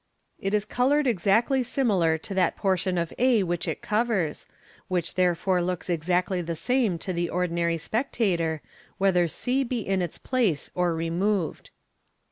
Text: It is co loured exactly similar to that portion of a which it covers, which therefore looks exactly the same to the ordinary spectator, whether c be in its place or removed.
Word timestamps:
It 0.39 0.55
is 0.55 0.65
co 0.65 0.87
loured 0.87 1.05
exactly 1.05 1.61
similar 1.61 2.17
to 2.17 2.33
that 2.33 2.55
portion 2.55 2.97
of 2.97 3.13
a 3.19 3.43
which 3.43 3.67
it 3.67 3.83
covers, 3.83 4.47
which 4.87 5.13
therefore 5.13 5.61
looks 5.61 5.91
exactly 5.91 6.41
the 6.41 6.55
same 6.55 6.97
to 6.97 7.13
the 7.13 7.29
ordinary 7.29 7.77
spectator, 7.77 8.63
whether 8.97 9.27
c 9.27 9.63
be 9.63 9.81
in 9.81 10.01
its 10.01 10.17
place 10.17 10.71
or 10.73 10.95
removed. 10.95 11.69